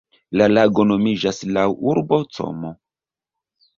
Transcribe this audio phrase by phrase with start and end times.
[0.39, 2.73] La lago nomiĝas laŭ urbo Como.